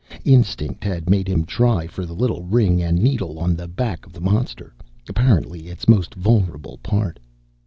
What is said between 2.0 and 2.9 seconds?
the little ring